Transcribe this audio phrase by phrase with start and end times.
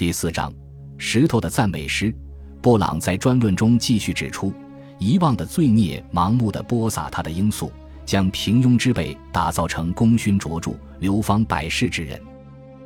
[0.00, 0.50] 第四章，
[0.96, 2.10] 石头的赞美诗。
[2.62, 4.50] 布朗在专论中继续指出，
[4.98, 7.70] 遗忘的罪孽盲目的播撒他的罂粟，
[8.06, 12.18] 将平庸之辈打造成功勋卓著、流芳百世之人。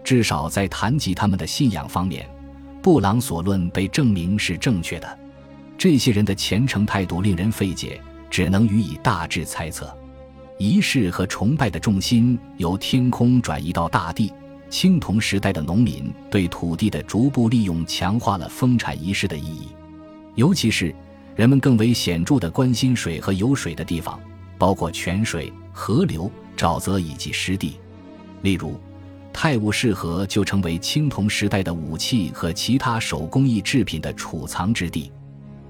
[0.03, 2.29] 至少在谈及他们的信仰方面，
[2.83, 5.19] 布朗所论被证明是正确的。
[5.79, 9.97] 这些人的虔诚态度令人费解，只能予以大致猜测。
[10.59, 14.33] 仪式和崇拜的重心由天空转移到大地。
[14.75, 19.69] 青铜时代的农民对土地的逐步利用，强化了丰产仪式的意义。
[20.35, 20.93] 尤其是
[21.37, 24.19] 人们更为显著地关心水和有水的地方，
[24.59, 27.77] 包括泉水、河流、沼泽以及湿地。
[28.43, 28.77] 例如，
[29.33, 35.13] 泰晤士河就成为青铜时代的武器和其他手工艺制品的储藏之地。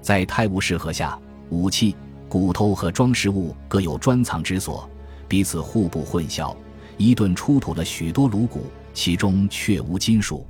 [0.01, 1.15] 在泰晤士河下，
[1.51, 1.95] 武器、
[2.27, 4.89] 骨头和装饰物各有专藏之所，
[5.27, 6.55] 彼此互不混淆。
[6.97, 8.65] 伊顿出土了许多颅骨。
[8.95, 10.47] 其中却无金属，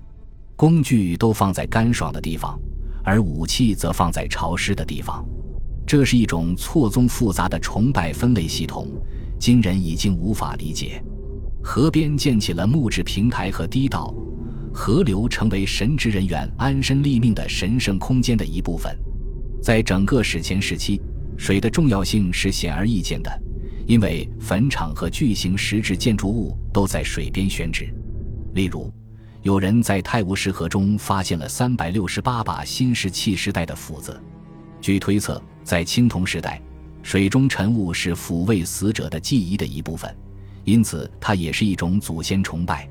[0.55, 2.57] 工具都放在干爽的地方，
[3.03, 5.25] 而武器则放在潮湿的地方。
[5.85, 8.87] 这是一种错综复杂的崇拜分类系统，
[9.39, 11.03] 今人已经无法理解。
[11.63, 14.13] 河边建起了木质平台和堤道，
[14.71, 18.95] 河流成为神职人员安身立命的神圣空间的一部分。
[19.59, 21.01] 在整个史前时期，
[21.35, 23.41] 水的重要性是显而易见的，
[23.87, 27.91] 因为坟场和巨型石质建筑物都在水边选址。
[28.55, 28.89] 例如，
[29.41, 34.17] 有人在泰晤士河中发现了三百六十八把新石器时代的斧子。
[34.79, 36.61] 据推测，在青铜时代，
[37.03, 40.15] 水中沉物是抚慰死者的记忆的一部分，
[40.63, 42.89] 因此它也是一种祖先崇拜。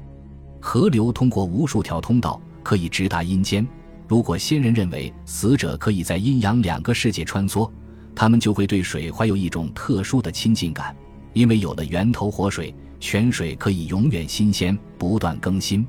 [0.60, 3.66] 河流通过无数条通道，可以直达阴间。
[4.06, 7.70] 如果先人认为死者可以在阴阳两个世界穿梭，
[8.14, 10.94] 他们就会对水怀有一种特殊的亲近感，
[11.32, 12.74] 因为有了源头活水。
[12.98, 15.87] 泉水可以永远新鲜、不断更新。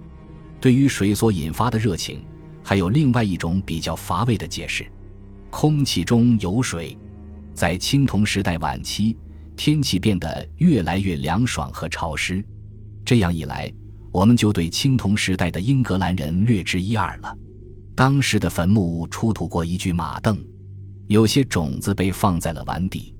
[0.59, 2.23] 对于水所引发的热情，
[2.64, 4.86] 还有另外一种比较乏味的解释：
[5.50, 6.98] 空气中有水。
[7.53, 9.16] 在青铜时代晚期，
[9.56, 12.44] 天气变得越来越凉爽和潮湿。
[13.05, 13.71] 这样一来，
[14.11, 17.33] 我们就对青铜时代的英格兰人略知一二了。
[17.95, 20.38] 当时的坟墓出土过一具马镫，
[21.08, 23.14] 有些种子被放在了碗底。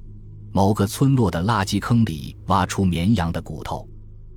[0.56, 3.86] 某个村落的垃圾坑里挖出绵羊的骨头，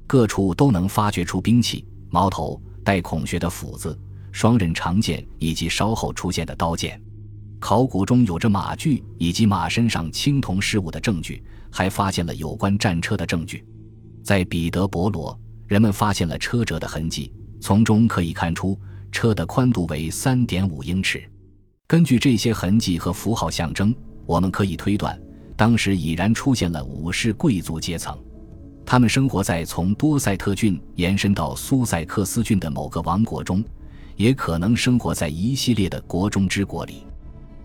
[0.05, 3.97] 各处都能发掘出兵器、矛头、带孔穴的斧子、
[4.33, 7.01] 双刃长剑以及稍后出现的刀剑。
[7.61, 11.41] 考古中有着马具以及马身上青铜饰物的证据，
[11.71, 13.65] 还发现了有关战车的证据。
[14.25, 18.77] 在彼得伯罗，人们发现了车辙的痕迹，从中可以看出
[19.13, 21.23] 车的宽度为三点五英尺。
[21.87, 23.95] 根据这些痕迹和符号象征，
[24.27, 25.17] 我们可以推断。
[25.59, 28.17] 当时已然出现了武士贵族阶层，
[28.87, 33.65] 他们生活在从多塞特郡延伸到苏塞克斯郡的某个王国中，
[34.15, 37.03] 也可能生活在一系列的国中之国里。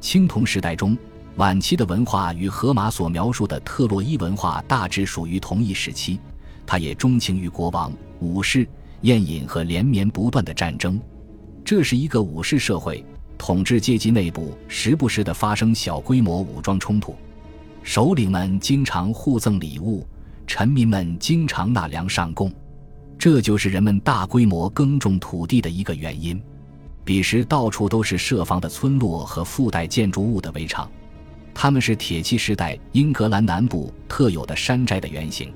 [0.02, 0.98] 青铜时代中
[1.36, 6.20] 晚期的文化与荷马所描述的特洛伊文化大致属于同一时期。
[6.66, 8.68] 他也钟情于国王、武士、
[9.02, 11.00] 宴饮和连绵不断的战争。
[11.64, 13.06] 这是一个武士社会，
[13.38, 17.16] 统治阶级内部时不时的发生小规模武装冲突。
[17.84, 20.08] 首领们经常互赠礼物，
[20.48, 22.52] 臣民们经常纳粮上贡，
[23.20, 26.42] 这就是人们大规模耕种土地的一个原因。
[27.04, 30.90] 彼时到处都是设防的村落和附带建筑物的围场，
[31.54, 35.52] 它们是铁器时代英格兰南部特有的山寨的原型。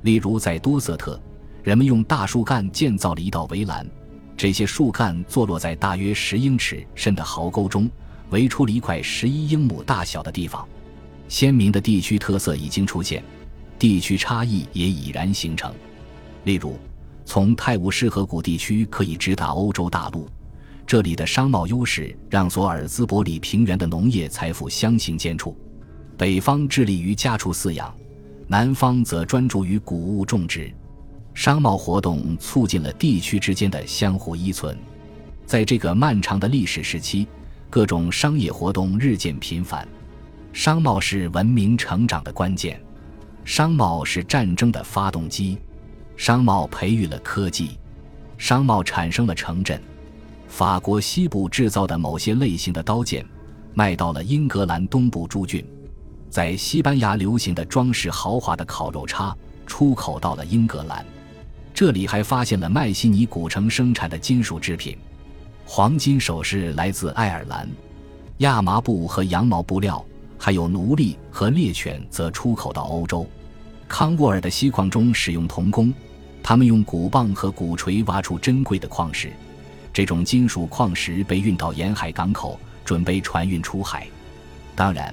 [0.00, 1.20] 例如，在多瑟特，
[1.62, 3.86] 人们用大树干建造了一道围栏，
[4.38, 7.90] 这些树干坐落在大约十英尺深的壕沟中，
[8.30, 10.66] 围出了一块十一英亩大小的地方。
[11.28, 13.22] 鲜明的地区特色已经出现，
[13.78, 15.72] 地区差异也已然形成。
[16.44, 16.76] 例如，
[17.24, 20.26] 从泰晤士河谷地区可以直达欧洲大陆，
[20.86, 25.54] 这里的商贸优势让索尔兹伯里平原的农业财富相形见绌。
[26.16, 27.94] 北方致力于家畜饲养，
[28.46, 30.72] 南方则专注于谷物种植。
[31.34, 34.76] 商贸活动促进了地区之间的相互依存。
[35.46, 37.28] 在这个漫长的历史时期，
[37.70, 39.86] 各种商业活动日渐频繁。
[40.52, 42.80] 商贸是文明成长的关键，
[43.44, 45.58] 商贸是战争的发动机，
[46.16, 47.78] 商贸培育了科技，
[48.36, 49.80] 商贸产生了城镇。
[50.48, 53.24] 法国西部制造的某些类型的刀剑，
[53.74, 55.64] 卖到了英格兰东部诸郡，
[56.30, 59.36] 在西班牙流行的装饰豪华的烤肉叉
[59.66, 61.04] 出口到了英格兰，
[61.72, 64.96] 这里还发现了麦西尼古城生产的金属制品，
[65.66, 67.68] 黄金首饰来自爱尔兰，
[68.38, 70.04] 亚麻布和羊毛布料。
[70.38, 73.26] 还有奴隶和猎犬则出口到欧洲。
[73.88, 75.92] 康沃尔的锡矿中使用铜工，
[76.42, 79.32] 他们用鼓棒和鼓锤挖出珍贵的矿石，
[79.92, 84.06] 这种金属矿石被运到沿海港口，准备船运出海。
[84.76, 85.12] 当然，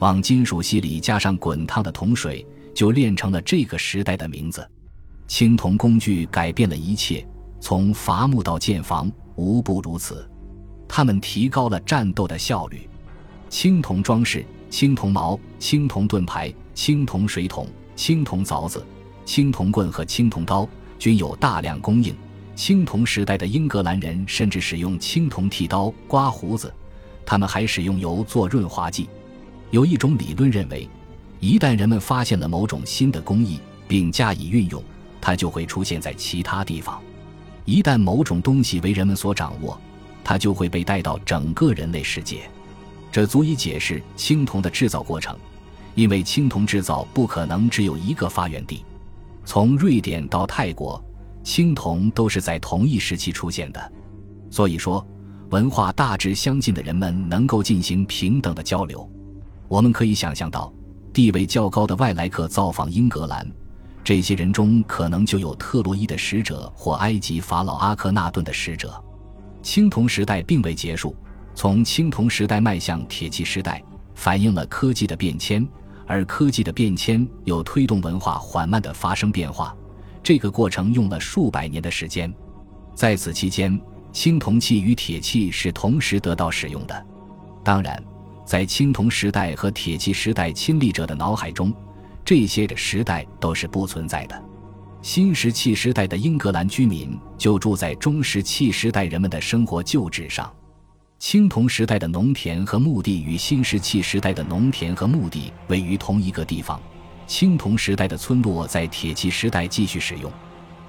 [0.00, 2.44] 往金属锡里加上滚烫的铜水，
[2.74, 4.68] 就炼成了这个时代的名字。
[5.28, 7.26] 青铜工具改变了一切，
[7.60, 10.28] 从伐木到建房，无不如此。
[10.88, 12.88] 他们提高了战斗的效率。
[13.48, 14.44] 青铜装饰、
[14.74, 18.84] 青铜矛、青铜盾牌、青铜水桶、青铜凿子、
[19.24, 20.68] 青铜棍和青铜刀
[20.98, 22.12] 均有大量供应。
[22.56, 26.74] 青铜时代的英格兰人甚至使用青铜剃刀刮胡子，
[27.24, 29.08] 他们还使用油做润滑剂。
[29.70, 30.88] 有一种理论认为，
[31.38, 34.82] 一旦人们发现了某种新的工艺并加以运用，
[35.20, 37.00] 它就会出现在其他地方。
[37.64, 39.80] 一旦某种东西为人们所掌握，
[40.24, 42.50] 它就会被带到整个人类世界。
[43.14, 45.38] 这足以解释青铜的制造过程，
[45.94, 48.84] 因为青铜制造不可能只有一个发源地。
[49.44, 51.00] 从瑞典到泰国。
[51.44, 53.92] 青铜都是在同一时期出现的，
[54.50, 55.06] 所以说，
[55.50, 59.08] 文化大致相近的人们能够进行平等的交流。
[59.68, 60.72] 我们可以想象到，
[61.12, 63.46] 地位较高的外来客造访英格兰，
[64.02, 69.00] 这些人中可能就有特洛伊的使者或埃及法老阿克纳顿的使者。
[69.62, 71.14] 青铜时代并未结束，
[71.54, 73.82] 从青铜时代迈向铁器时代，
[74.14, 75.66] 反映了科技的变迁，
[76.06, 79.74] 而科技的变迁又推动文化缓慢地发生变化。
[80.22, 82.32] 这个过程用了数百年的时间，
[82.94, 83.80] 在此期间，
[84.12, 87.06] 青铜器与铁器是同时得到使用的。
[87.62, 88.02] 当然，
[88.44, 91.72] 在青铜时代和铁器时代亲历者的脑海中，
[92.24, 94.42] 这些的时代都是不存在的。
[95.02, 100.50] 新石器时代的英格兰居民就住在中石器时代人们的生活旧址上。
[101.26, 106.78] 青铜时代的农田和墓地与新石器时代的农田和墓地位于同一个地方。
[107.26, 110.30] 青铜时代的村落在铁器时代继续使用，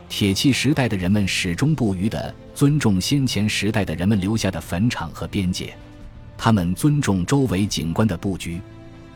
[0.10, 5.74] 铁器时代的人们始终不渝地尊重先前时代的人们留下的坟场和边界，
[6.38, 8.60] 他们尊重周围景观的布局。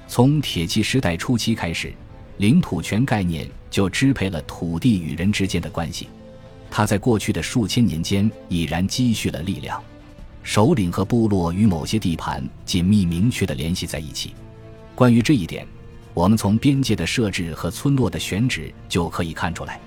[0.08, 1.94] 从铁器时代初期开始，
[2.38, 6.08] 领土权概念就支配了土地与人之间的关系，
[6.72, 9.84] 它在过去的数千年间已然积蓄了力量。
[10.50, 14.34] 首领和部落与某些地盘紧密明确地联系在一起。
[14.96, 15.64] 关于这一点。
[16.16, 19.80] 我们从边界的设置和村落的选址就可以看出来。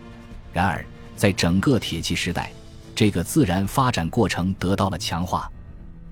[0.53, 0.87] 然而，
[1.17, 2.53] 在整个铁器时代，
[2.95, 5.51] 这个自然发展过程得到了强化。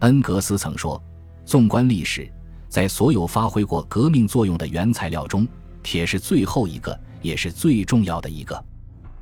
[0.00, 1.00] 恩格斯曾说
[1.46, 2.28] ：“纵观历史，
[2.68, 5.46] 在所有发挥过革命作用的原材料中，
[5.80, 8.60] 铁是最后一个，也是最重要的一个。”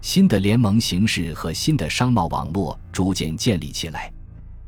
[0.00, 4.10] 新的联盟形式和新的商贸网络逐渐建立起来，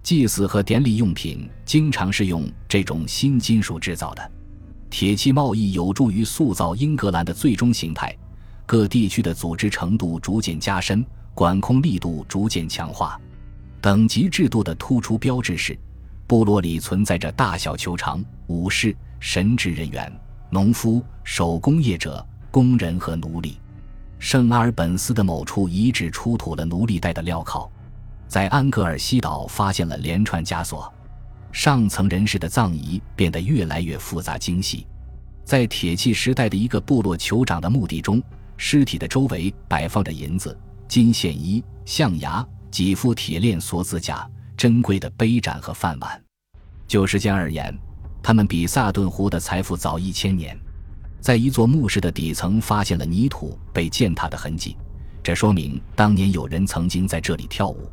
[0.03, 4.31] 祭祀和典礼用品经常是用这种新金属制造的。
[4.89, 8.17] 铁器贸易有助于塑造英格兰的最终形态，
[8.67, 13.21] 各地区的组织程度逐渐加深，管控力度逐渐强化。
[13.81, 15.79] 等级制度的突出标志是，
[16.27, 20.13] 部落里存在着大小球场、武士、神职人员、
[20.51, 23.59] 农夫、手工业者、工人和奴隶。
[24.19, 27.71] 圣阿尔本斯的某处遗址出土了奴隶带的镣铐，
[28.31, 30.91] 在安格尔西岛发现了连串枷锁。
[31.51, 34.87] 上层人士的葬仪变得越来越复杂精细，
[35.45, 38.23] 在铁器时代的一个部落酋长的墓地中，
[38.57, 40.57] 尸体的周围摆放着银子、
[40.87, 44.25] 金线衣、象牙、几副铁链锁子甲、
[44.57, 46.23] 珍贵的杯盏和饭碗。
[46.87, 47.77] 就时间而言，
[48.23, 50.57] 他们比萨顿湖的财富早一千年。
[51.21, 54.77] 在一座墓室的底层发现了泥土被践踏的痕迹，
[55.21, 57.91] 这说明当年有人曾经在这里跳舞。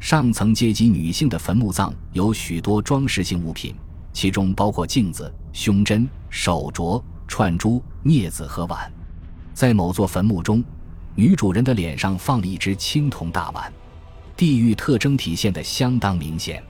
[0.00, 3.74] 上层阶级女性的坟墓葬有许多装饰性物品，
[4.12, 8.90] 其中包括镜子、胸针、手镯、串珠、镊子和碗。
[9.52, 10.62] 在某座坟墓中，
[11.16, 13.72] 女主人的脸上放了一只青铜大碗，
[14.36, 16.62] 地域特征体现得相当明显。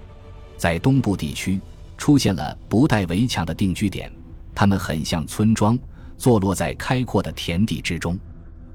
[0.57, 1.61] 在东部地区
[1.99, 4.11] 出现了不带围墙的定居点，
[4.55, 5.79] 它们很像村庄，
[6.17, 8.19] 坐落在开阔的田地之中。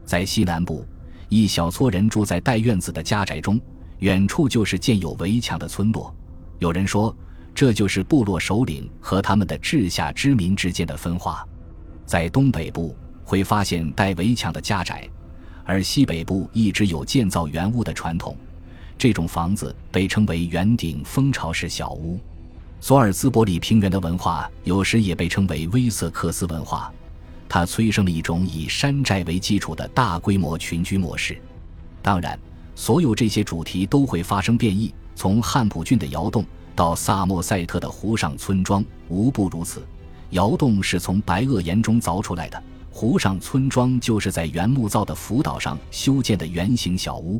[0.06, 0.86] 在西南部，
[1.28, 3.60] 一小撮人住在带院子的家宅中。
[4.04, 6.14] 远处就是建有围墙的村落，
[6.60, 7.16] 有人说
[7.56, 11.48] 这就是部落首领和他们的治下之民之间的分化。
[12.06, 12.94] 在东北部
[13.24, 15.08] 会发现带围墙的家宅，
[15.64, 18.36] 而西北部一直有建造圆屋的传统，
[18.98, 22.20] 这种房子被称为圆顶蜂巢式小屋。
[22.82, 26.92] 索尔兹伯里平原的文化有时也被称为威瑟克斯文化，
[27.48, 31.42] 它催生了一种以山寨为基础的大规模群居模式。
[32.02, 32.38] 当然。
[32.76, 39.86] 所有这些主题都会发生变异，从汉普郡的窑洞到萨默塞特的湖上村庄，无不如此。
[40.32, 47.40] 窑洞是从白垩岩中凿出来的，湖上村庄就是在原木造的浮岛上修建的圆形小屋。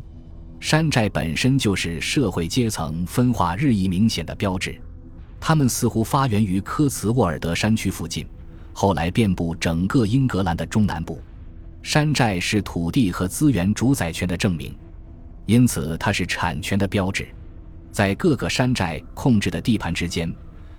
[0.60, 4.80] 山寨本身就是社会阶层分化日益明显的标志，
[5.40, 8.24] 它们似乎发源于科茨沃尔德山区附近，
[8.72, 11.20] 后来遍布整个英格兰的中南部。
[11.82, 14.74] 山寨是土地和资源主宰权的证明，
[15.46, 17.26] 因此它是产权的标志。
[17.92, 20.32] 在各个山寨控制的地盘之间，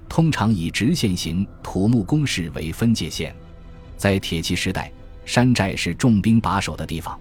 [0.10, 3.34] 通常以直线型土木工事为分界线。
[3.96, 4.92] 在铁器时代，
[5.26, 7.18] 山寨是重兵把守的地方。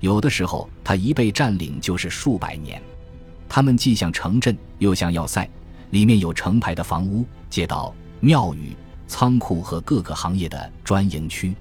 [0.00, 2.80] 有的时候，它一被占领就是数百年。
[3.48, 5.48] 它们既像城镇，又像要塞，
[5.90, 8.74] 里面有成排的房屋、街道、庙宇、
[9.06, 11.54] 仓库和各个行业的专营区。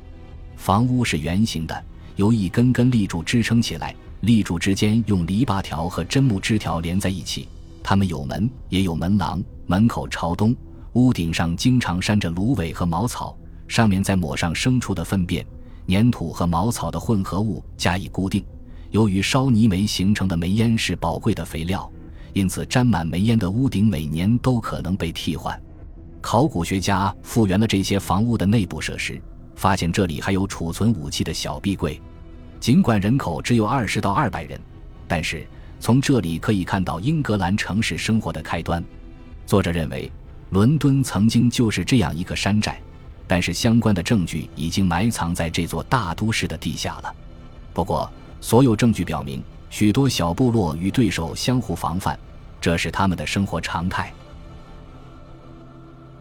[0.55, 1.83] 房屋是圆形的，
[2.15, 7.49] 由一根根立柱支撑起来，立柱之间用篱笆条和针木枝条连在一起。
[7.83, 10.55] 它们有门，也有门廊，门口朝东，
[10.93, 13.37] 屋顶上经常扇着芦苇和茅草，
[13.67, 15.45] 上面再抹上牲畜的粪便。
[15.87, 18.41] 粘土和茅草的混合物加以固定。
[18.91, 21.91] 由于烧泥煤形成的煤烟是宝贵的肥料，
[22.31, 25.61] 因此沾满煤烟的屋顶每年都可能被替换。
[26.21, 29.21] 考古学家复原了这些房屋的内部设施，
[29.57, 32.01] 发现这里还有储存武器的小壁柜。
[32.63, 34.57] 尽管人口只有二十到二百人，
[35.05, 35.45] 但是
[35.81, 38.81] 从这里可以看到英格兰城市生活的开端。
[39.45, 40.09] 作者认为，
[40.51, 42.79] 伦敦曾经就是这样一个山寨。
[43.27, 47.13] 但是相关的证据已经埋藏在这座大都市的地下了。
[47.73, 52.17] 不过，所有证据表明，许多小部落与对手相互防范，
[52.61, 54.09] 这是他们的生活常态。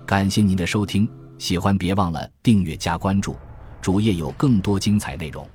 [0.04, 1.08] 感谢您的收听，
[1.38, 3.37] 喜欢别忘了订阅加关注，
[3.80, 5.49] 主页有更多精彩内容。